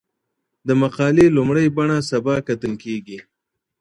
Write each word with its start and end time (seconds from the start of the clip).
د 0.67 0.69
مقالي 0.81 1.25
لومړۍ 1.37 1.67
بڼه 1.77 1.97
سبا 2.09 2.35
کتل 2.47 2.73
کېږي. 2.83 3.19